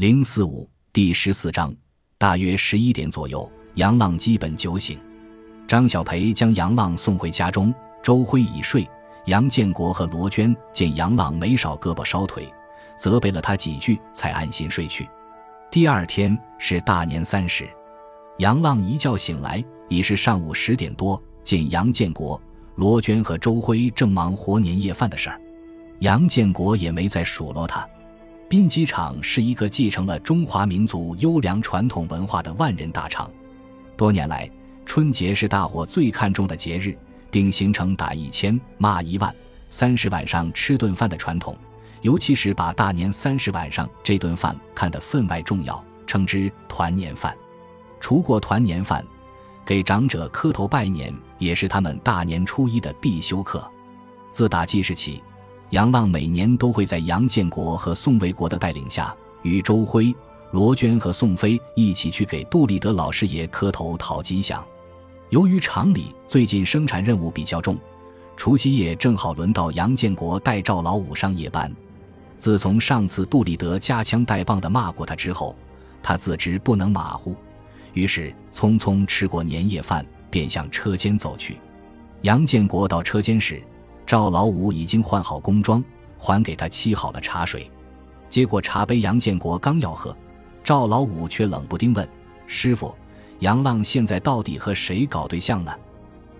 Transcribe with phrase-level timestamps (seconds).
[0.00, 1.70] 零四五第十四章，
[2.16, 4.98] 大约十一点左右，杨浪基本酒醒。
[5.68, 7.70] 张小培将杨浪送回家中，
[8.02, 8.88] 周辉已睡。
[9.26, 12.50] 杨建国和罗娟见杨浪没少胳膊烧腿，
[12.96, 15.06] 责备了他几句，才安心睡去。
[15.70, 17.68] 第二天是大年三十，
[18.38, 22.40] 杨浪一觉醒来已是上午十点多，见杨建国、
[22.76, 25.38] 罗娟和周辉正忙活年夜饭的事儿，
[25.98, 27.86] 杨建国也没再数落他。
[28.50, 33.30] 滨机场是一个继承了中华民族优良传统文化的万人大厂。
[33.96, 34.50] 多年来，
[34.84, 36.98] 春节是大伙最看重的节日，
[37.30, 39.32] 并形成打一千、骂一万、
[39.68, 41.56] 三十晚上吃顿饭的传统。
[42.00, 47.32] 尤其是把大年三十晚上这顿饭看得分外重要，称之团年饭。
[48.00, 49.06] 除过团年饭，
[49.64, 53.64] 给长者磕头拜年也是他们大年初一的必修课。
[54.32, 55.22] 自打记事起。
[55.70, 60.12] 杨浪每年都会在杨建国和宋卫国的带领下，与周辉、
[60.50, 64.64] 罗娟和宋飞一起去给杜立德老师爷磕头讨吉祥。
[65.28, 67.78] 由于厂里最近生产任务比较重，
[68.36, 71.72] 除夕夜正好轮到杨建国带赵老五上夜班。
[72.36, 75.54] 自从上次杜立德夹枪带棒的骂过他之后，
[76.02, 77.36] 他自知不能马虎，
[77.92, 81.58] 于是匆匆吃过年夜饭，便向车间走去。
[82.22, 83.62] 杨建国到车间时。
[84.10, 85.80] 赵老五已经换好工装，
[86.18, 87.70] 还给他沏好了茶水。
[88.28, 90.16] 接过茶杯，杨建国刚要喝，
[90.64, 92.08] 赵老五却冷不丁问
[92.44, 92.92] ：“师傅，
[93.38, 95.72] 杨浪现在到底和谁搞对象呢？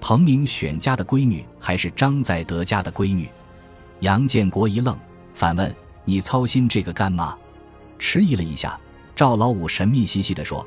[0.01, 3.31] 彭明选家的闺女，还是张在德家的闺女？”
[4.01, 4.99] 杨建国一愣，
[5.33, 5.73] 反问
[6.05, 7.39] ：“你操心这个干嘛？”
[8.01, 8.77] 迟疑了一下，
[9.15, 10.67] 赵老五神秘兮兮地说：“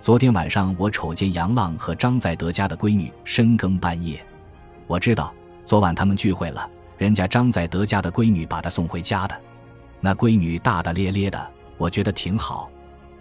[0.00, 4.24] 昨天晚上我瞅见杨浪和张在德家的闺女深更半夜，
[4.86, 5.34] 我知道。”
[5.64, 9.40] 昨晚他们聚会了，人家张在德家的闺女把他送回家的，
[10.00, 12.70] 那闺女大大咧咧的，我觉得挺好。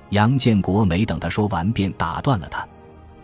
[0.09, 2.67] 杨建国没等他说完，便打断了他。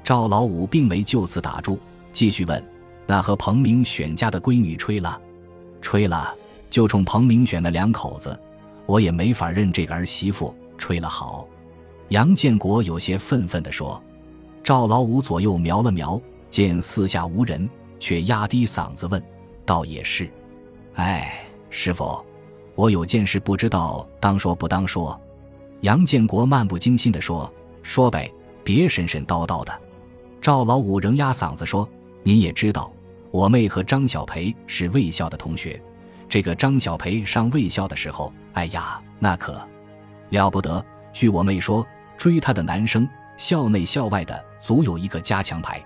[0.03, 1.77] 赵老五并没就此打住，
[2.11, 2.63] 继续问
[3.05, 5.21] ：“那和彭明选家的闺女吹了？
[5.81, 6.33] 吹了，
[6.69, 8.39] 就冲彭明选那两口子，
[8.85, 10.55] 我也没法认这个儿媳妇。
[10.77, 11.45] 吹了好。”
[12.09, 14.01] 杨建国有些愤愤地说。
[14.63, 17.69] 赵老五左右瞄了瞄，见四下无人。
[17.99, 19.21] 却压低嗓子问
[19.65, 20.29] ：“倒也是，
[20.95, 22.25] 哎，师傅，
[22.75, 25.19] 我有件事不知道当说不当说。”
[25.81, 27.51] 杨建国漫不经心地说
[27.83, 28.29] ：“说呗，
[28.63, 29.81] 别神神叨叨的。”
[30.41, 31.87] 赵老五仍压嗓子说
[32.23, 32.91] ：“您也知道，
[33.31, 35.81] 我妹和张小培是卫校的同学。
[36.27, 39.65] 这个张小培上卫校的时候，哎呀，那可
[40.29, 40.83] 了不得。
[41.11, 41.85] 据我妹说，
[42.17, 45.83] 追她的男生，校内校外的足有一个加强牌。”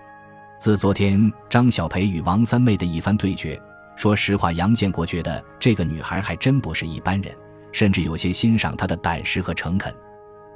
[0.64, 3.60] 自昨天张小培与王三妹的一番对决，
[3.96, 7.36] 说实话，杨建国觉得这个女孩还真不是一般人，
[7.70, 9.94] 甚至有些欣赏她的胆识和诚恳。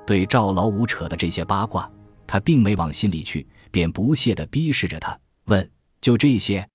[0.07, 1.87] 对赵老五扯的这些八卦，
[2.27, 5.15] 他并没往心里去，便不屑地逼视着他，
[5.45, 5.71] 问
[6.01, 6.67] ：“就这些？”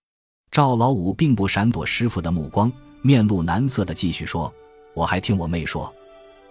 [0.51, 2.71] 赵老五并不闪躲师傅的目光，
[3.01, 4.53] 面露难色地继续说
[4.93, 5.91] ：“我还听我妹说，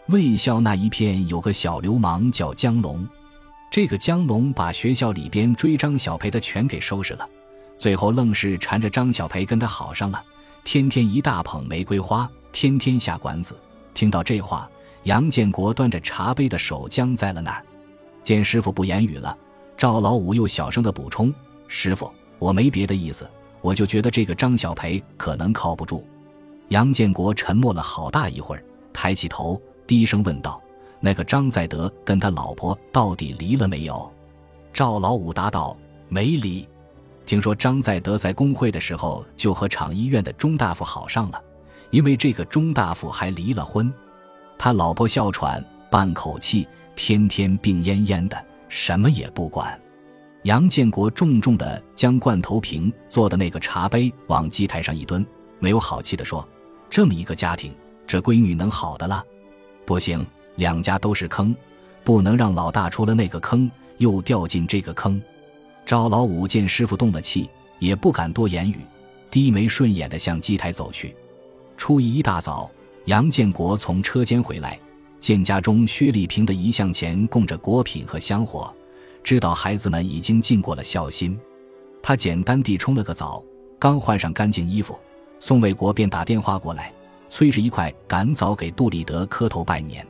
[0.08, 3.06] 卫校那一片有个小流氓叫江龙。”
[3.72, 7.26] 这个江龙把学校里边追张小培的全给收拾了，
[7.78, 10.22] 最后愣是缠着张小培跟他好上了，
[10.62, 13.58] 天天一大捧玫瑰花，天天下馆子。
[13.94, 14.70] 听到这话，
[15.04, 17.64] 杨建国端着茶杯的手僵在了那儿。
[18.22, 19.34] 见师傅不言语了，
[19.74, 21.32] 赵老五又小声的补充
[21.66, 23.26] ：“师傅，我没别的意思，
[23.62, 26.06] 我就觉得这个张小培可能靠不住。”
[26.68, 28.62] 杨建国沉默了好大一会儿，
[28.92, 30.61] 抬起头，低声问道。
[31.04, 34.10] 那个张在德跟他老婆到底离了没有？
[34.72, 35.76] 赵老五答道
[36.08, 36.66] ：“没离。
[37.26, 41.42] 听说张在德在工会的时候就和厂医院的钟大夫好上了，
[41.90, 43.92] 因为这个钟大夫还离了婚。
[44.56, 49.76] 他老婆哮喘，半口气，天天病恹恹的，什么也不管。”
[50.44, 55.26] 杨建国重重的将罐头瓶做的那个茶杯往机台上一蹲，
[55.58, 56.48] 没有好气的说
[56.88, 57.74] ：“这么一个家庭，
[58.06, 59.24] 这闺女能好的了？
[59.84, 60.24] 不行。”
[60.56, 61.54] 两家都是坑，
[62.04, 65.20] 不能让老大出了那个坑又掉进这个坑。
[65.84, 68.76] 赵老五见师傅动了气，也不敢多言语，
[69.30, 71.14] 低眉顺眼地向机台走去。
[71.76, 72.70] 初一一大早，
[73.06, 74.78] 杨建国从车间回来，
[75.18, 78.72] 见家中薛丽萍的遗像前供着果品和香火，
[79.24, 81.38] 知道孩子们已经尽过了孝心。
[82.02, 83.42] 他简单地冲了个澡，
[83.78, 84.98] 刚换上干净衣服，
[85.40, 86.92] 宋卫国便打电话过来，
[87.28, 90.06] 催着一块赶早给杜立德磕头拜年。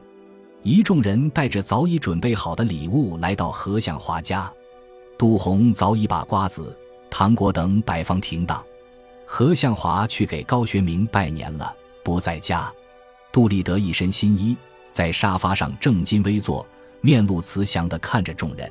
[0.65, 4.51] 一众人带着早已准备好的礼物来到何向华家，
[5.19, 6.77] 杜红早已把瓜子、
[7.11, 8.63] 糖果等摆放停当。
[9.27, 11.75] 何向华去给高学明拜年了，
[12.05, 12.73] 不在家。
[13.33, 14.57] 杜立德一身新衣，
[14.93, 16.65] 在沙发上正襟危坐，
[17.01, 18.71] 面露慈祥地看着众人。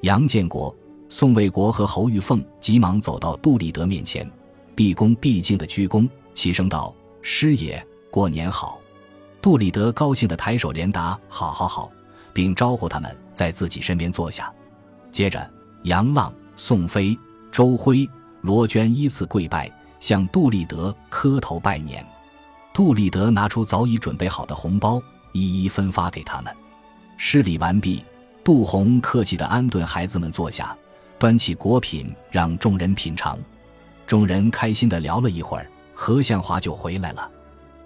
[0.00, 0.74] 杨建国、
[1.08, 4.28] 宋卫国和侯玉凤急忙走到杜立德面前，
[4.74, 6.92] 毕恭毕敬地鞠躬，齐声道
[7.22, 8.80] ：“师爷，过年好！”
[9.42, 11.90] 杜立德高兴地抬手连答：“好好好！”
[12.32, 14.50] 并招呼他们在自己身边坐下。
[15.10, 15.50] 接着，
[15.82, 17.18] 杨浪、宋飞、
[17.50, 18.08] 周辉、
[18.40, 22.06] 罗娟依次跪拜，向杜立德磕头拜年。
[22.72, 25.02] 杜立德拿出早已准备好的红包，
[25.32, 26.54] 一一分发给他们。
[27.18, 28.04] 施礼完毕，
[28.44, 30.74] 杜洪客气地安顿孩子们坐下，
[31.18, 33.36] 端起果品让众人品尝。
[34.06, 37.28] 众人开心地聊了一会儿，何向华就回来了。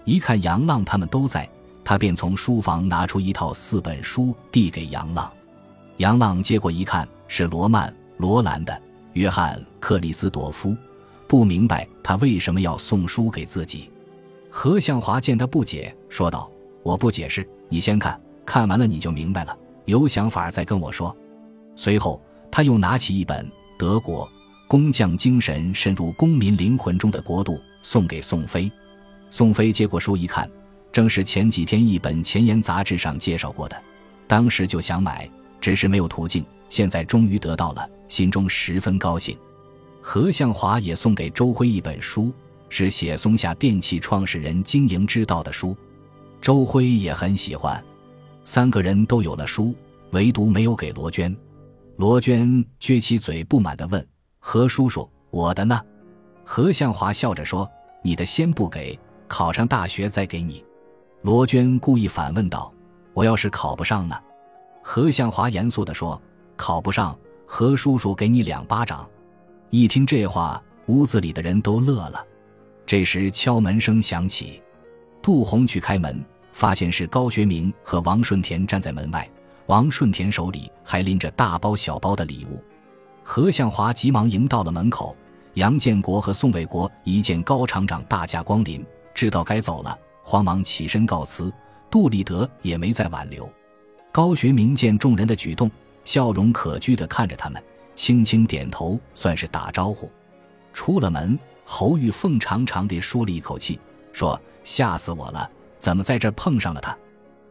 [0.06, 1.48] 一看杨浪他们都在，
[1.84, 5.30] 他便从书房拿出一套四本书递给杨浪。
[5.96, 8.72] 杨浪接过一看，是罗曼·罗兰的
[9.14, 10.70] 《约翰·克里斯朵夫》，
[11.26, 13.90] 不明白他为什么要送书给自己。
[14.48, 16.48] 何向华见他不解，说道
[16.84, 19.58] ：“我不解释，你先看看完了你就明白了。
[19.86, 21.14] 有想法再跟我说。”
[21.74, 23.44] 随后他又拿起一本
[23.76, 24.26] 《德国
[24.68, 28.70] 工匠精神深入公民灵魂中的国度》，送给宋飞。
[29.30, 30.50] 宋飞接过书一看，
[30.90, 33.82] 正是前几天一本前沿杂志上介绍过的，
[34.26, 35.28] 当时就想买，
[35.60, 39.36] 只是没有途径，现在终于得到了，心中十分高兴。
[40.00, 42.32] 何向华也送给周辉一本书。
[42.68, 45.76] 是写松下电器创始人经营之道的书，
[46.40, 47.82] 周辉也很喜欢。
[48.42, 49.72] 三个人都有了书，
[50.10, 51.34] 唯独没有给罗娟。
[51.96, 52.44] 罗娟
[52.80, 54.04] 撅起嘴，不满地问
[54.40, 55.80] ：“何叔叔，我的呢？”
[56.44, 57.70] 何向华笑着说
[58.02, 60.64] ：“你的先不给，考上大学再给你。”
[61.22, 62.72] 罗娟故意反问道
[63.12, 64.16] ：“我要是考不上呢？”
[64.82, 66.20] 何向华严肃地说
[66.56, 69.08] ：“考不上，何叔叔给你两巴掌。”
[69.70, 72.24] 一听这话，屋子里的人都乐了。
[72.86, 74.62] 这时敲门声响起，
[75.20, 79.28] 杜洪去开门，发现是高学明和王顺田站在门外。
[79.66, 82.62] 王顺田手里还拎着大包小包的礼物。
[83.24, 85.16] 何向华急忙迎到了门口。
[85.54, 91.50] 杨建国和宋卫国一见高厂长大驾光临，知道该走了，慌忙起身告辞。
[91.90, 93.50] 杜立德也没再挽留。
[94.12, 95.70] 高学明见众人的举动，
[96.04, 97.62] 笑容可掬地看着他们，
[97.94, 100.10] 轻轻点头，算是打招呼。
[100.74, 101.38] 出了门。
[101.68, 103.80] 侯玉凤长长地舒了一口气，
[104.12, 106.96] 说：“吓死我了，怎么在这碰上了他？”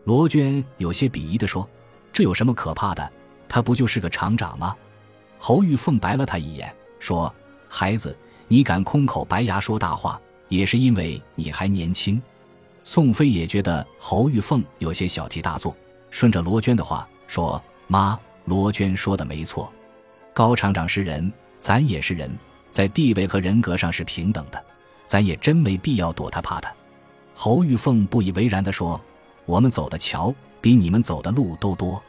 [0.05, 1.67] 罗娟有些鄙夷地说
[2.13, 3.11] ：“这有什么可怕的？
[3.49, 4.73] 他不就是个厂长吗？”
[5.37, 7.33] 侯玉凤白了他一眼，说
[7.67, 12.21] ：“孩子，你敢空口白牙说大话，也是因为你还年轻。”
[12.83, 15.75] 宋飞也觉得侯玉凤有些小题大做，
[16.11, 19.71] 顺着罗娟的话说：“妈，罗娟说的没错，
[20.33, 22.31] 高厂长是人，咱也是人。”
[22.71, 24.61] 在地位和人格上是平等的，
[25.05, 26.69] 咱也真没必要躲他怕他。
[27.33, 28.99] 侯玉凤不以为然地说
[29.47, 32.03] ：“我们走的桥比你们走的路都多，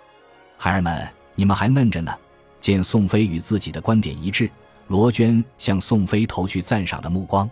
[0.58, 2.12] 孩儿们，你们还嫩着呢。”
[2.58, 4.50] 见宋飞与自己的观点一致，
[4.88, 7.48] 罗娟向宋飞投去赞赏的目光。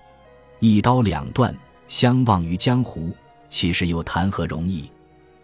[0.67, 1.55] 一刀两断，
[1.89, 3.15] 相忘于江湖，
[3.51, 4.91] 其实又谈何容易？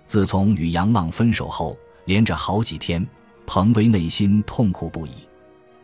[0.07, 1.77] 自从与杨浪分手后，
[2.07, 3.07] 连着好几天，
[3.47, 5.11] 彭威内心痛苦不已，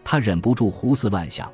[0.02, 1.52] 他忍不住胡思乱想。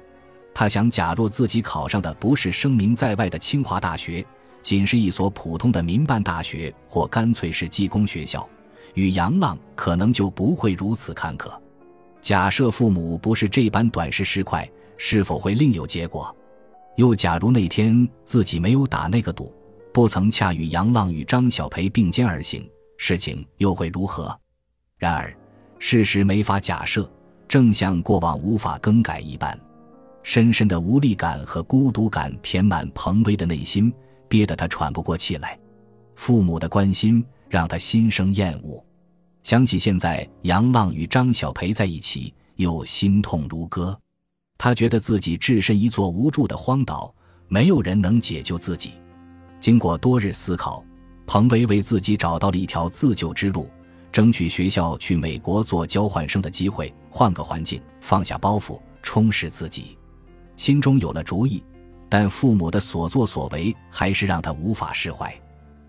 [0.55, 4.25] 他想，假若自己考上的不是声名在外的清华大学，
[4.63, 8.49] 仅是一所普通的民办大学，或干脆是技工学校，
[8.95, 11.51] 与杨浪可能就不会如此坎坷。
[12.21, 16.33] 假设父母不是这般短视失快，是否会另有结果？
[16.97, 19.53] 又假如那天自己没有打那个赌，
[19.93, 22.69] 不曾恰与杨浪与张小培并肩而行，
[22.99, 24.39] 事情又会如何？
[24.99, 25.35] 然而，
[25.79, 27.11] 事实没法假设，
[27.49, 29.59] 正像过往无法更改一般。
[30.23, 33.93] 深深的无力感和孤独感填满彭威的内心，
[34.29, 35.59] 憋得他喘不过气来。
[36.15, 38.85] 父母的关心让他心生厌恶，
[39.43, 43.99] 想起现在杨浪与张小培在一起，又心痛如割。
[44.63, 47.13] 他觉得自己置身一座无助的荒岛，
[47.49, 48.93] 没有人能解救自己。
[49.59, 50.85] 经过多日思考，
[51.27, 53.69] 彭威为自己找到了一条自救之路：
[54.13, 59.99] 争取学校去美国做交换生的机会，换个环境，放下包袱，充实自己。
[60.55, 61.61] 心中有了主意，
[62.09, 65.35] 但父母的所作所为还是让他无法释怀。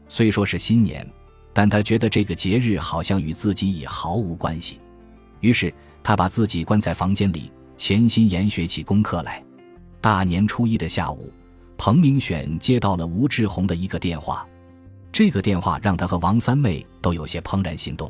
[0.08, 1.08] 虽说是新年，
[1.54, 4.80] 但他觉得这个节日好像与自己已毫无关系。
[5.42, 7.52] 于是他把自己关在房间里，
[7.86, 9.44] 潜心研学起功课来。
[10.00, 11.30] 大年初一的下午，
[11.78, 14.48] 彭明选接到了吴志红的一个电话，
[15.12, 18.10] 这个电话让他和王三妹都有些怦然心动。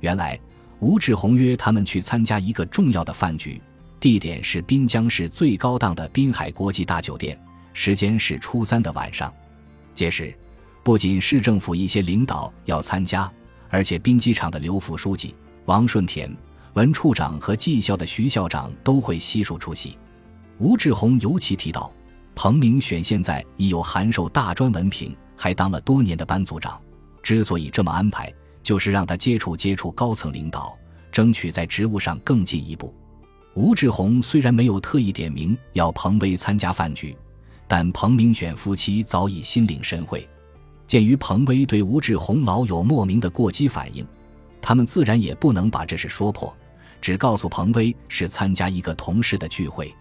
[0.00, 0.38] 原来
[0.80, 3.58] 吴志红约他们去参加一个重要的饭局。
[3.98, 7.34] 地点是滨江市最高档的滨海国际大酒店，
[7.72, 9.32] 时间是初三的晚上。
[9.94, 10.36] 届时，
[10.82, 13.32] 不仅市政府一些领导要参加，
[13.70, 15.34] 而且兵机场的刘副书记
[15.64, 16.30] 王顺田、
[16.78, 19.98] 文处长和技校的徐校长都会悉数出席。
[20.58, 21.92] 吴志宏尤其提到，
[22.36, 26.80] 彭明选现在已有函授大专文凭，还当了多年的班组长。
[27.20, 28.32] 之所以这么安排，
[28.62, 30.78] 就是让他接触接触高层领导，
[31.10, 32.94] 争取在职务上更进一步。
[33.54, 37.16] 吴志宏虽然没有特意点名要彭威参加饭局，
[37.66, 40.28] 但彭明选夫妻早已心领神会。
[40.86, 44.06] 鉴于彭威对吴志宏老有莫名的过激反应，
[44.62, 46.56] 他们自然也不能把这事说破，
[47.00, 49.94] 只告诉彭威是参加一个同事的聚会。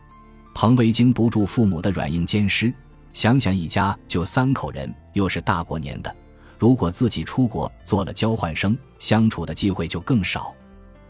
[0.54, 2.74] 彭威经不住父母的软硬兼施，
[3.14, 6.16] 想想一家就三口人，又是大过年的。
[6.58, 10.54] 如果自己出国做了交换生，相处的机会就更少。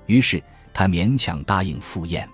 [0.05, 2.27] 于是他勉强答应赴宴。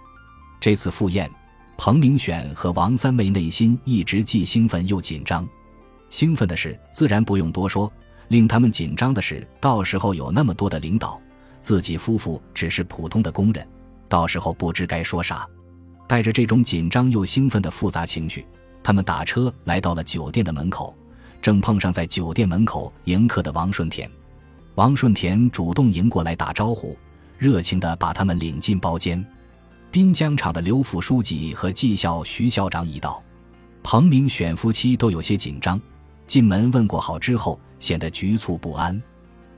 [0.60, 1.30] 这次赴宴，
[1.78, 5.48] 彭明选和王三妹内心一直既兴奋又紧张。
[6.10, 7.92] 兴奋的事，自然不用多说；
[8.30, 11.20] 令他们紧张的是，到时候有那么多的领导，
[11.64, 13.66] 自己夫妇只是普通的工人，
[14.10, 15.48] 到时候不知该说啥。
[16.10, 18.46] 带着这种紧张又兴奋的复杂情绪，
[18.84, 20.94] 他们打车来到了酒店的门口。
[21.42, 24.10] 正碰上在酒店门口迎客的王顺田，
[24.76, 26.98] 王顺田主动迎过来打招呼，
[27.38, 29.26] 热情地把他们领进包间。
[29.90, 33.24] 滨江厂的刘副书记和技校徐校长已到，
[33.84, 35.80] 彭明选夫妻都有些紧张，
[36.28, 39.02] 进门问过好之后，显得局促不安。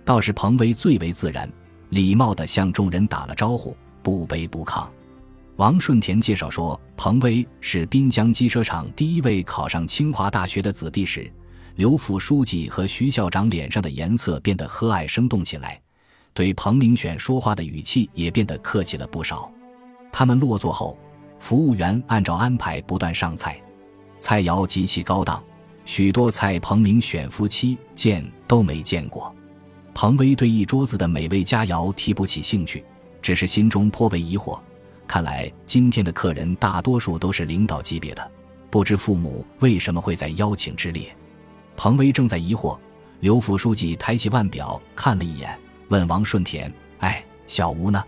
[0.03, 1.51] 倒是彭威最为自然，
[1.89, 4.87] 礼貌地向众人打了招呼，不卑不亢。
[5.57, 11.31] 王顺田介绍说，彭威是滨江机车厂第一位考上清华大学的子弟时。
[11.75, 15.77] 刘副书记和徐校长脸上的颜色变得和蔼生动起来，
[16.33, 19.51] 对彭明选说话的语气也变得客气了不少。
[20.09, 20.97] 他们落座后，
[21.37, 23.61] 服务员按照安排不断上菜，
[24.19, 25.43] 菜肴极其高档，
[25.83, 29.34] 许多菜彭明选夫妻见都没见过。
[29.95, 32.83] 彭威对一桌子的美味佳肴提不起兴趣，
[33.21, 34.59] 只是心中颇为疑惑。
[35.07, 38.31] 看来今天的客人大多数都是领导级别的，
[38.69, 41.15] 不知父母为什么会在邀请之列。
[41.77, 42.77] 彭威正在疑惑，
[43.21, 48.03] 刘副书记抬起腕表看了一眼，问王顺田：“哎，小吴呢？”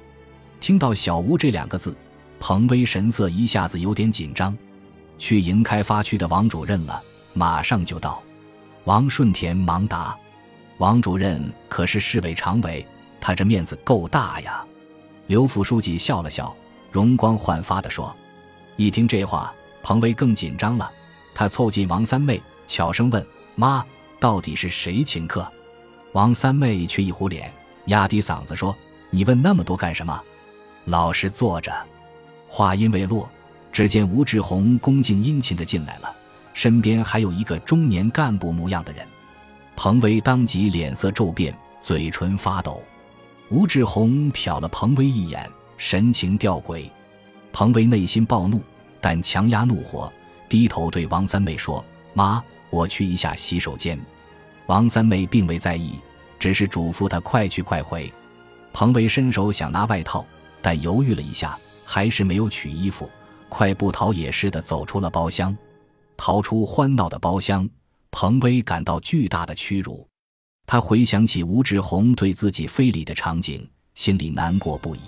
[0.60, 1.96] 听到“小吴”这两个字，
[2.38, 4.56] 彭威神色一下子有点紧张。
[5.17, 7.01] 去营开发区的王主任了，
[7.34, 8.22] 马上就到。
[8.84, 10.17] 王顺田忙答
[10.77, 12.86] ：“王主任可是市委常委，
[13.19, 14.63] 他这面子够大呀。”
[15.27, 16.55] 刘副书记笑了笑，
[16.91, 18.15] 容光焕发地说
[18.77, 19.53] ：“一听这话，
[19.84, 20.91] 彭威更紧张了。
[21.36, 23.84] 他凑近王三妹，悄声问。”妈，
[24.19, 25.51] 到底是谁请客？
[26.13, 27.51] 王三妹却一糊脸，
[27.88, 28.75] 压低嗓子说
[29.10, 30.22] ：“你问那么多干什么？
[30.86, 31.74] 老实坐着。”
[32.48, 33.27] 话音未落，
[33.72, 36.15] 只见吴志宏恭敬殷勤的进来了，
[36.53, 39.05] 身边还有一个中年干部模样的人。
[39.77, 42.81] 彭威当即脸色骤变，嘴唇发抖。
[43.50, 46.89] 吴志宏瞟了彭威一眼，神情吊诡。
[47.53, 48.60] 彭威内心暴怒，
[49.00, 50.12] 但强压怒火，
[50.50, 53.98] 低头对王三妹说：“妈。”我去一下洗手间，
[54.65, 55.93] 王三妹并未在意，
[56.38, 58.12] 只是嘱咐他快去快回。
[58.74, 60.25] 彭威伸手想拿外套，
[60.62, 63.10] 但犹豫了一下，还是没有取衣服，
[63.48, 65.55] 快步逃也似的走出了包厢。
[66.17, 67.67] 逃出欢闹的包厢，
[68.11, 70.07] 彭威感到巨大的屈辱。
[70.65, 74.99] 他回想起吴志宏对自己非礼的场景，心里难过不已。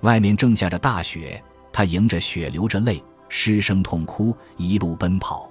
[0.00, 5.50] 外面正下着大雪，他迎着雪流着泪，失声痛哭，一路奔跑。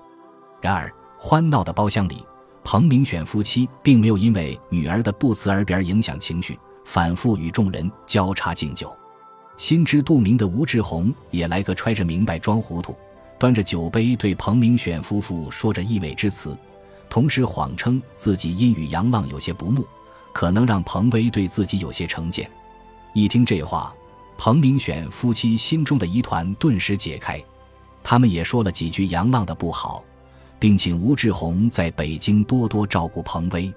[0.61, 0.91] 然而。
[1.21, 2.25] 欢闹的包厢里，
[2.63, 8.95] 彭明选夫妻并没有因为女儿的不辞而别而影响情绪，反复与众人交叉敬酒。
[9.57, 12.95] 心知肚明的吴志宏也来个揣着明白装糊涂，
[13.37, 16.57] 端着酒杯对彭明选夫妇说着溢美之词，
[17.09, 19.85] 同时谎称自己因与杨浪有些不睦，
[20.31, 22.49] 可能让彭威对自己有些成见。
[23.13, 23.93] 一听这话，
[24.37, 27.43] 彭明选夫妻心中的疑团顿时解开，
[28.03, 30.03] 他们也说了几句杨浪的不好。
[30.59, 33.73] 并请吴志宏在北京多多照顾彭威。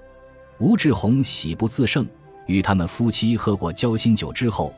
[0.59, 2.05] 吴志宏喜不自胜，
[2.45, 4.73] 与他们夫妻喝过交心酒之后，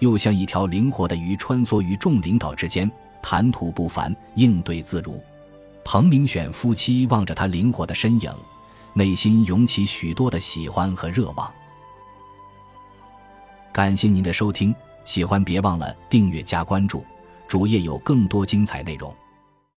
[0.00, 2.90] 又像一条灵活的鱼穿梭于众领导之间，
[3.22, 5.18] 谈吐不凡，应对自如。
[5.88, 8.34] 彭明选夫妻望着他灵活的身影，
[8.92, 11.48] 内心涌起许多的喜欢和热望。
[13.72, 14.74] 感谢您的收听，
[15.04, 17.06] 喜欢别忘了订阅加关注，
[17.46, 19.14] 主页有更多精彩内容。